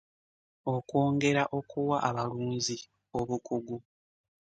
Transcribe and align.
Okwongera 0.73 1.43
okuwa 1.57 1.97
abalunzi 2.09 2.77
obukugu. 3.19 3.77